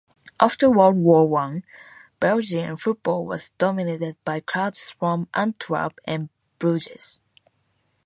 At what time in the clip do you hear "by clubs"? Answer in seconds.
4.25-4.89